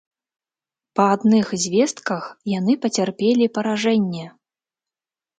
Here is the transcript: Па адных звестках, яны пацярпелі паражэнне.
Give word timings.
Па 0.99 1.03
адных 1.15 1.51
звестках, 1.63 2.23
яны 2.53 2.73
пацярпелі 2.85 3.45
паражэнне. 3.59 4.25